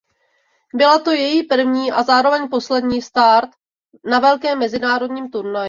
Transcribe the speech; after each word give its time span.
Byla 0.73 0.99
to 0.99 1.11
její 1.11 1.43
první 1.43 1.91
a 1.91 2.03
zároveň 2.03 2.49
poslední 2.49 3.01
start 3.01 3.49
na 4.09 4.19
velkém 4.19 4.59
mezinárodním 4.59 5.31
turnaji. 5.31 5.55